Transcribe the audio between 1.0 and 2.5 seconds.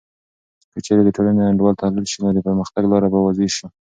د ټولنې انډول تحلیل سي، نو د